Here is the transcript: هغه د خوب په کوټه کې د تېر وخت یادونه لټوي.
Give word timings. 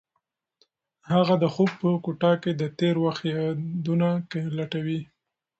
هغه 1.11 1.33
د 1.43 1.45
خوب 1.53 1.71
په 1.81 1.89
کوټه 2.05 2.31
کې 2.41 2.51
د 2.61 2.63
تېر 2.79 2.95
وخت 3.05 3.21
یادونه 3.33 4.07
لټوي. 4.57 5.01